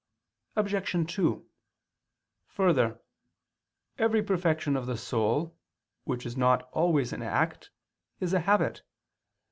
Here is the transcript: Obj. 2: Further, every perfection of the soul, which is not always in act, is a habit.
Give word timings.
Obj. 0.55 1.13
2: 1.13 1.45
Further, 2.47 2.99
every 3.99 4.23
perfection 4.23 4.75
of 4.75 4.87
the 4.87 4.97
soul, 4.97 5.55
which 6.05 6.25
is 6.25 6.35
not 6.35 6.67
always 6.71 7.13
in 7.13 7.21
act, 7.21 7.69
is 8.19 8.33
a 8.33 8.39
habit. 8.39 8.81